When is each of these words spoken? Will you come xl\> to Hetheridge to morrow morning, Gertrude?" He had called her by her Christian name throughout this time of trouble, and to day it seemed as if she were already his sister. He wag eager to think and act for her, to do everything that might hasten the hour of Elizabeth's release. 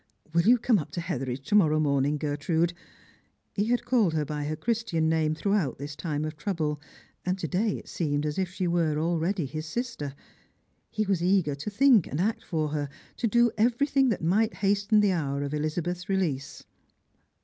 Will 0.33 0.41
you 0.41 0.57
come 0.57 0.77
xl\> 0.79 0.85
to 0.93 0.99
Hetheridge 1.01 1.47
to 1.49 1.53
morrow 1.53 1.79
morning, 1.79 2.17
Gertrude?" 2.17 2.73
He 3.55 3.65
had 3.65 3.85
called 3.85 4.15
her 4.15 4.25
by 4.25 4.45
her 4.45 4.55
Christian 4.55 5.07
name 5.07 5.35
throughout 5.35 5.77
this 5.77 5.95
time 5.95 6.25
of 6.25 6.35
trouble, 6.35 6.81
and 7.23 7.37
to 7.37 7.47
day 7.47 7.77
it 7.77 7.87
seemed 7.87 8.25
as 8.25 8.39
if 8.39 8.49
she 8.51 8.65
were 8.67 8.97
already 8.97 9.45
his 9.45 9.67
sister. 9.67 10.15
He 10.89 11.05
wag 11.05 11.21
eager 11.21 11.53
to 11.53 11.69
think 11.69 12.07
and 12.07 12.19
act 12.19 12.43
for 12.43 12.69
her, 12.69 12.89
to 13.17 13.27
do 13.27 13.51
everything 13.59 14.09
that 14.09 14.23
might 14.23 14.55
hasten 14.55 15.01
the 15.01 15.11
hour 15.11 15.43
of 15.43 15.53
Elizabeth's 15.53 16.09
release. 16.09 16.63